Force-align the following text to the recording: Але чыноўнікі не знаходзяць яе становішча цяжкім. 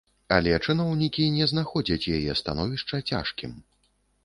Але 0.35 0.53
чыноўнікі 0.67 1.25
не 1.35 1.45
знаходзяць 1.51 2.09
яе 2.17 2.31
становішча 2.41 3.03
цяжкім. 3.15 3.57